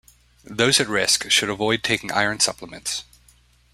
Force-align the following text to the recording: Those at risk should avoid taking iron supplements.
Those 0.49 0.79
at 0.79 0.87
risk 0.87 1.29
should 1.29 1.49
avoid 1.49 1.83
taking 1.83 2.11
iron 2.11 2.39
supplements. 2.39 3.03